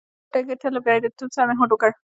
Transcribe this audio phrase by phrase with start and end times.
[0.03, 1.91] څلورم ټولګي ته له بریالیتوب سره مې هوډ وکړ.